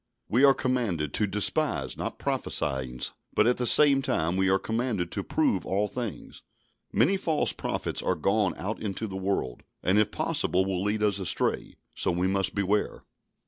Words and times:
We 0.27 0.43
are 0.43 0.55
commanded 0.55 1.13
to 1.13 1.27
"despise 1.27 1.95
not 1.95 2.17
prophesyings," 2.17 3.13
but 3.35 3.45
at 3.45 3.57
the 3.57 3.67
same 3.67 4.01
time 4.01 4.35
we 4.35 4.49
are 4.49 4.57
commanded 4.57 5.11
to 5.11 5.23
"prove 5.23 5.63
all 5.63 5.87
things." 5.87 6.41
"Many 6.91 7.17
false 7.17 7.53
prophets 7.53 8.01
are 8.01 8.15
gone 8.15 8.55
out 8.57 8.81
into 8.81 9.05
the 9.05 9.15
world," 9.15 9.61
and, 9.83 9.99
if 9.99 10.09
possible, 10.09 10.65
will 10.65 10.81
lead 10.83 11.03
us 11.03 11.19
astray. 11.19 11.75
So 11.93 12.09
we 12.09 12.25
must 12.25 12.55
beware. 12.55 13.03